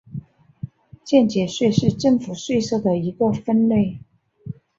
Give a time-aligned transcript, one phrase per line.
[1.03, 3.99] 间接税是政府税收的一个分类。